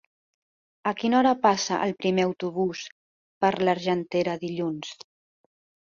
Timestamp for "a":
0.91-0.93